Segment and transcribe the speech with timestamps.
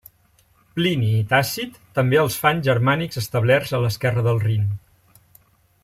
[0.77, 4.65] Plini i Tàcit també els fan germànics establerts a l'esquerra del Rin.